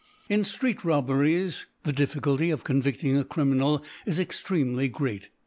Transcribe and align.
In 0.29 0.43
Street 0.43 0.83
Robberies 0.83 1.67
the 1.83 1.93
Difficulty 1.93 2.49
of 2.49 2.63
con 2.63 2.81
vifting 2.81 3.19
a 3.19 3.23
Criminal 3.23 3.83
is 4.07 4.17
extremely 4.17 4.87
great. 4.87 5.29